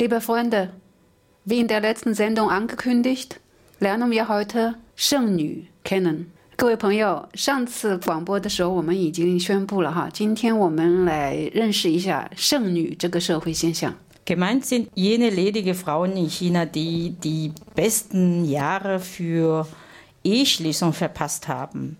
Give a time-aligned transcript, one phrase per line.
[0.00, 0.70] Liebe Freunde,
[1.44, 3.40] wie in der letzten Sendung angekündigt,
[3.80, 6.26] lernen wir heute 圣女 kennen.
[6.56, 13.94] 各位朋友，上次广播的时候我们已经宣布了哈，今天我们来认识一下剩女这个社会现象。
[14.24, 19.66] Gemeint sind jene ledige Frauen in China, die die besten Jahre für
[20.24, 21.96] Eheschließung verpasst haben.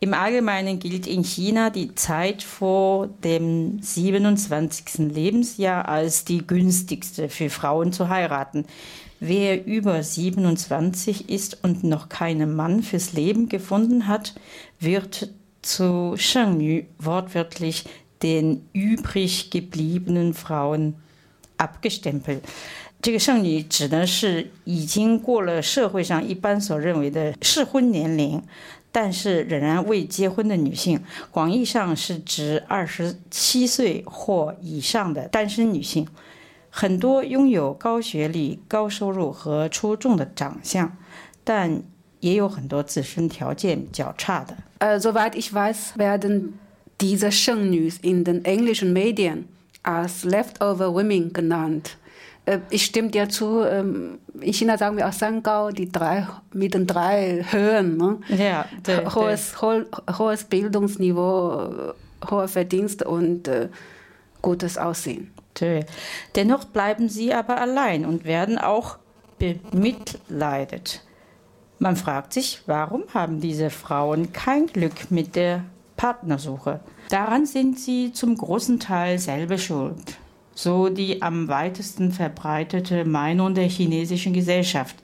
[0.00, 5.12] Im Allgemeinen gilt in China die Zeit vor dem 27.
[5.12, 8.66] Lebensjahr als die günstigste für Frauen zu heiraten.
[9.20, 14.34] Wer über 27 ist und noch keinen Mann fürs Leben gefunden hat,
[14.80, 15.30] wird
[15.62, 17.84] zu Shengyu wortwörtlich
[18.22, 20.96] den übrig gebliebenen Frauen
[21.58, 22.40] abgestempelt.
[23.02, 28.42] 这个剩女指的是已经过了社会上一般所认为的适婚年龄，
[28.90, 36.06] 但是仍然未结婚的女性，广义上是指二十七岁或以上的单身女性。
[36.70, 40.96] 很多拥有高学历、高收入和出众的长相，
[41.44, 41.82] 但
[42.20, 44.56] 也有很多自身条件较差的。
[44.78, 46.54] 呃，soweit ich weiß, werden
[46.98, 49.42] diese Schönnüs in den englischen Medien
[49.84, 51.96] als leftover women genannt.
[52.46, 56.74] Äh, ich stimme dir zu, ähm, in China sagen wir auch Sangao, die drei, mit
[56.74, 57.96] den drei Höhen.
[57.96, 58.18] Ne?
[58.28, 59.82] Ja, der, hohes, ho,
[60.18, 61.94] hohes Bildungsniveau,
[62.28, 63.68] hoher Verdienst und äh,
[64.42, 65.32] gutes Aussehen.
[66.34, 68.98] Dennoch bleiben sie aber allein und werden auch
[69.38, 71.04] bemitleidet.
[71.78, 75.64] Man fragt sich, warum haben diese Frauen kein Glück mit der
[75.96, 76.80] Partnersuche?
[77.08, 80.18] Daran sind sie zum großen Teil selber schuld
[80.54, 84.96] so die am weitesten verbreitete Meinung der chinesischen Gesellschaft.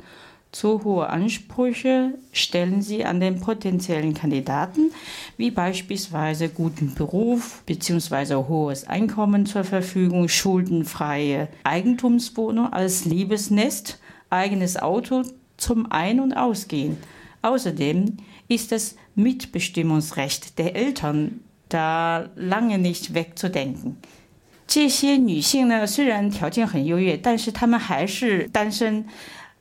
[0.52, 4.90] Zu hohe Ansprüche stellen sie an den potenziellen Kandidaten,
[5.36, 8.34] wie beispielsweise guten Beruf bzw.
[8.48, 15.22] hohes Einkommen zur Verfügung, schuldenfreie Eigentumswohnung als Liebesnest, eigenes Auto
[15.56, 16.96] zum Ein- und Ausgehen.
[17.42, 18.16] Außerdem
[18.48, 23.96] ist das Mitbestimmungsrecht der Eltern da lange nicht wegzudenken.
[24.66, 29.04] 这些女性呢，虽然条件很优越，但是她们还是单身，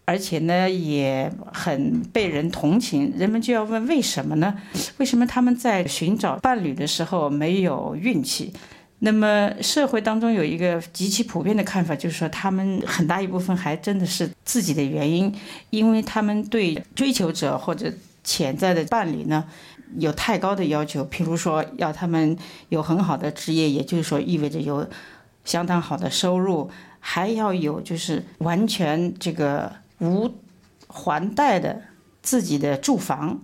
[0.05, 3.13] 而且呢也很被人同情。
[3.17, 4.55] 人们就要问为什么呢？
[4.97, 8.53] 为什么他们在寻找伴侣的时候没有运气？
[8.99, 15.33] 那么社会当中有一个极其普遍的看法，就是说他们很大一部分还真的是自己的原因，
[15.69, 17.91] 因为他们对追求者或者
[18.23, 19.45] 潜在的伴侣呢。
[19.97, 22.37] 有太高的要求，譬如说要他们
[22.69, 24.87] 有很好的职业，也就是说意味着有
[25.43, 30.29] 相当好的收入，还要有就是完全这个无
[30.85, 31.81] 还贷的
[32.21, 33.41] 自己的住房，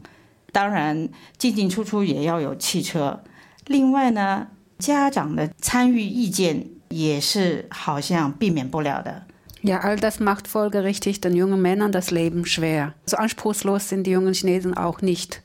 [0.51, 3.23] 当然进进出出也要有汽车。
[3.65, 4.45] 另外呢，
[4.78, 9.22] 家长的参与意见也是好像避免不了的。
[9.62, 12.94] Ja, all das macht folgerichtig den jungen Männern das Leben schwer.
[13.04, 15.42] So anspruchslos sind die jungen Chinesen auch nicht.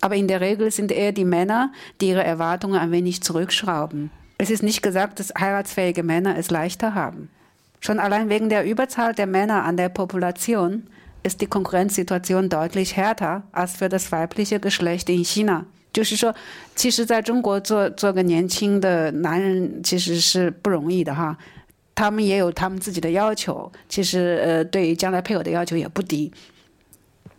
[0.00, 4.10] Aber in der Regel sind eher die Männer, die ihre Erwartungen ein wenig zurückschrauben.
[4.38, 7.28] Es ist nicht gesagt, dass heiratsfähige Männer es leichter haben.
[7.80, 10.84] Schon allein wegen der Überzahl der Männer an der Population
[11.22, 15.66] ist die Konkurrenzsituation deutlich härter als für das weibliche Geschlecht in China.
[15.95, 16.35] 就是说，
[16.75, 21.37] 其实在中国做做个年轻的男人其实是不容易的哈，
[21.95, 26.33] 他们也有他们自己的要求，其实呃对于将来配偶的要求也不低。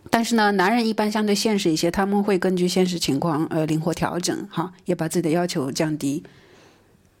[0.09, 6.23] 但是呢，男人一般相对现实一些，他们会根据现实情况呃灵活调整，哈，也把自己的要求降低。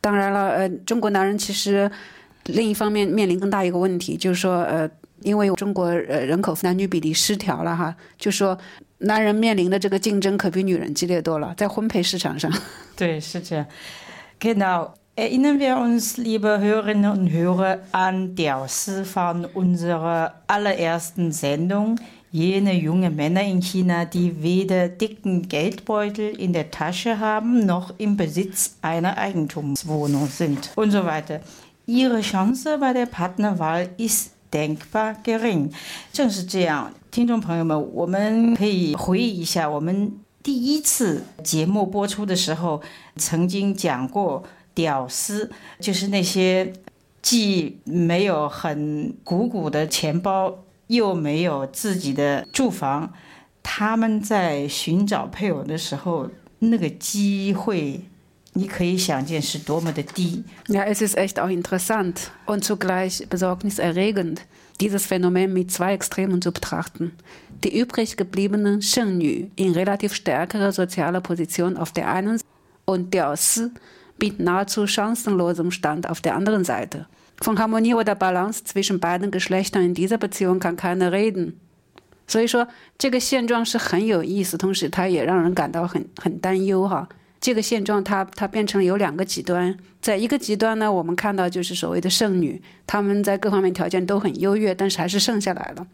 [0.01, 1.91] 当然了，呃，中国男人其实
[2.45, 4.89] 另一方面面临更大一个问题，就是说，呃，
[5.21, 8.57] 因为中国呃人口男女比例失调了哈，就说
[8.98, 12.52] 男人面临的这个竞争可比女人激烈多了，在婚配市场上。
[12.96, 13.66] 对，是这样。
[14.40, 14.90] Genau.
[15.14, 18.66] Erinnern wir uns, liebe Hörerinnen und Hörer, an der
[19.04, 21.98] von unserer allerersten Sendung.
[22.32, 28.16] jene junge Männer in China, die weder dicken Geldbeutel in der Tasche haben, noch im
[28.16, 31.40] Besitz einer Eigentumswohnung sind und so weiter.
[31.86, 35.71] Ihre Chance bei der Partnerwahl ist denkbar gering。
[36.11, 40.11] 正是这样，听众朋友们，我们可以回忆一下，我们
[40.41, 42.81] 第一次节目播出的时候，
[43.15, 46.73] 曾经讲过“屌丝”，就是那些
[47.21, 50.63] 既没有很鼓鼓的钱包。
[50.87, 53.11] 又没有自己的住房，
[53.61, 56.29] 他们在寻找配偶的时候，
[56.59, 57.99] 那个机会，
[58.56, 60.44] 你可以想见是多么的低。
[60.68, 64.42] Ja, es ist echt auch interessant und zugleich besorgniserregend,
[64.78, 67.12] dieses Phänomen mit zwei Extremen zu betrachten.
[67.64, 72.40] Die übrig gebliebenen Shengyu in relativ stärkerer sozialer Position auf der einen
[72.84, 73.70] und der Si
[74.20, 77.06] mit nahezu chancenlosem Stand auf der anderen Seite.
[77.40, 81.54] Von Harmonie oder Balance zwischen beiden Geschlechtern in dieser Beziehung kann keiner reden。
[82.26, 82.68] 所以说，
[82.98, 87.08] 这个现状是很有意思，同时它也让人感到很很担忧哈。
[87.47, 95.87] 这个现状它它变成有两个极端，在一个极端呢，我们看到就是所谓的剩女，她们在各方面条件都很优越，但是还是剩下来了。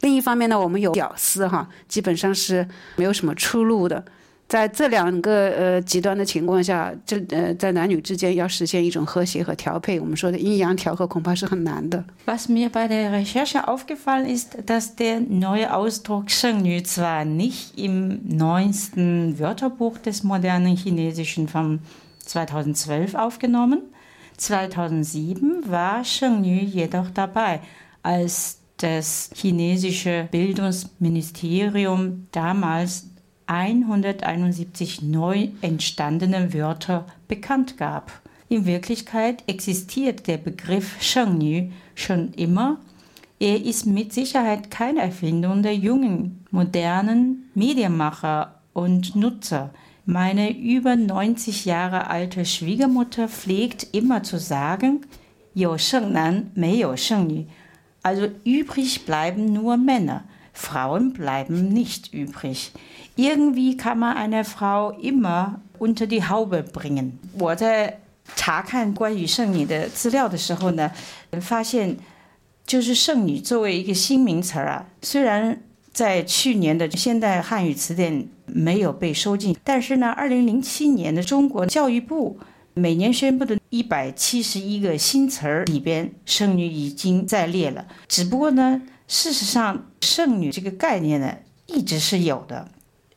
[0.00, 2.66] 另一方面呢，我们有屌丝哈，基本上是
[2.96, 4.04] 没有什么出路的。
[4.47, 12.03] 在这两个呃极端的情况下，这呃在男女之间要实现一种和谐和调配，我们说的阴阳调和恐怕是很难的。
[12.27, 19.39] Was mir bei der Recherche aufgefallen ist, dass der neue Ausdruck Shengnu zwar nicht im neuesten
[19.39, 21.79] Wörterbuch des modernen Chinesischen von
[22.19, 23.81] 2012 aufgenommen,
[24.37, 27.61] 2007 war Shengnu jedoch dabei,
[28.03, 33.05] als das chinesische Bildungsministerium damals
[33.48, 38.20] 171 neu entstandene Wörter bekannt gab.
[38.50, 42.78] In Wirklichkeit existiert der Begriff Shengnu schon immer.
[43.40, 49.70] Er ist mit Sicherheit keine Erfindung der jungen, modernen Medienmacher und Nutzer.
[50.04, 55.06] Meine über 90 Jahre alte Schwiegermutter pflegt immer zu sagen,
[55.54, 57.46] Yo Shengnan, mei Yo Shengnu.
[58.02, 60.24] Also übrig bleiben nur Männer.
[60.52, 62.72] Frauen bleiben nicht übrig.
[63.18, 67.18] Irgendwie kann man eine Frau immer unter die Haube bringen.
[67.32, 67.98] 我在
[68.36, 70.92] 查看关于剩女的资料的时候呢，
[71.40, 71.96] 发现
[72.64, 75.60] 就是剩女作为一个新名词儿啊，虽然
[75.92, 82.38] 在去年的现代汉语词典没有被收进，但是呢，二零零七年的中国教育部
[82.74, 87.84] 每年宣布的一百七十一个新词儿里边，剩女已经在列了。
[88.06, 88.80] 只不过呢。
[89.10, 91.34] 事实上，剩女这个概念呢，
[91.66, 92.68] 一直是有的。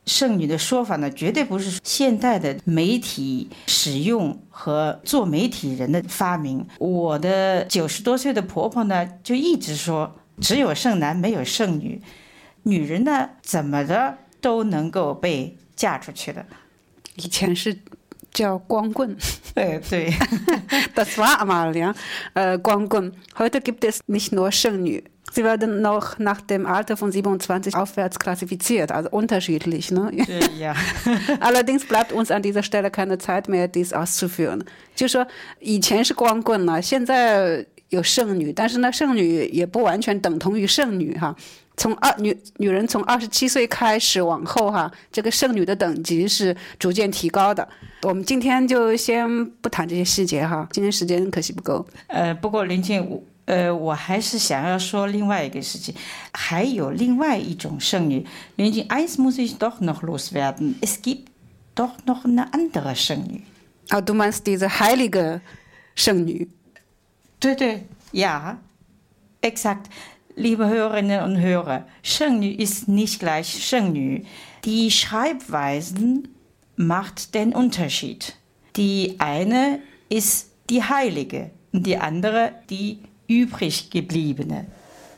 [0.06, 6.66] 剩女的说法呢，绝对不是现代的媒体使用和做媒体人的发明。
[6.78, 12.02] 我的九十多岁的婆婆呢，就一直说，只有剩男，没有剩女。
[12.64, 16.44] 女人呢，怎么的都能够被嫁出去的。
[17.16, 17.76] 以前是
[18.32, 19.16] 叫光棍，
[19.54, 20.10] 对对
[20.94, 21.94] ，Das war einmal ja，
[22.32, 23.12] 呃，光棍。
[23.36, 25.04] Heute gibt es nicht nur 剩女。
[25.31, 29.91] Sie werden noch nach dem Alter von 27 aufwärts klassifiziert, also unterschiedlich.
[29.91, 30.09] Ne?
[30.57, 30.73] Ja.
[31.41, 34.63] Allerdings bleibt uns an dieser Stelle keine Zeit mehr, dies auszuführen.
[34.95, 35.27] 就说
[35.59, 41.35] 以前是光棍了，现在有剩女，但是呢，剩女也不完全等同于剩女哈。
[41.75, 47.67] 从二女女人从二十七岁开始往后哈，这个剩女的等级是逐渐提高的。
[48.03, 51.85] 我们今天就先不谈这些细节哈，今天时间可惜不够。
[52.07, 53.21] 呃，不过林静我。
[53.45, 55.95] 呃，我还是想要说另外一个事情，
[56.33, 58.25] 还有另外一种剩女。
[58.57, 60.75] 林静，eins muss ich doch noch loswerden.
[60.81, 61.27] Es gibt
[61.75, 63.43] doch noch eine andere 剩女。
[63.89, 65.39] 啊，du meinst diese heilige
[65.95, 66.49] 剩女？
[67.39, 68.57] 对对，ja,
[69.41, 69.87] exakt.
[70.35, 74.25] Liebe Hörerinnen und Hörer, 剩女 ist nicht gleich 剩女。
[74.65, 76.27] Die Schreibweisen
[76.75, 78.35] macht den Unterschied.
[78.75, 79.79] Die eine
[80.09, 82.99] ist die Heilige, die andere die
[83.32, 84.64] übrig gebliebene，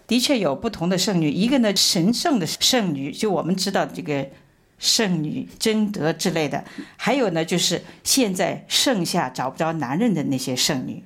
[0.06, 4.26] 的确有不同的圣女，一个呢神圣的圣女，就我们知道这个
[4.78, 6.62] 圣女贞德之类的，
[6.96, 11.02] 还有呢就是现在剩下找不着男人的那些圣女。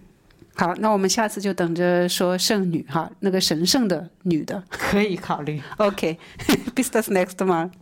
[0.55, 5.63] 好，那我们下次就等着说圣女哈，那个神圣的女的可以考虑。
[5.77, 7.71] OK，bis das nächste Mal。